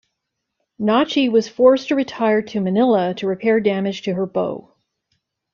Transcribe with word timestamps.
"Nachi" 0.79 1.29
was 1.31 1.47
forced 1.47 1.89
to 1.89 1.95
retire 1.95 2.41
to 2.41 2.59
Manila 2.59 3.13
to 3.13 3.27
repair 3.27 3.59
damage 3.59 4.01
to 4.01 4.15
her 4.15 4.25
bow. 4.25 4.73